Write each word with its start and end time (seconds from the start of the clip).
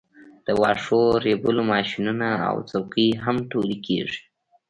د 0.45 0.47
واښو 0.61 1.01
ریبلو 1.25 1.63
ماشینونه 1.73 2.27
او 2.49 2.55
څوکۍ 2.69 3.09
هم 3.23 3.35
ټولې 3.51 3.77
کیږي 3.85 4.19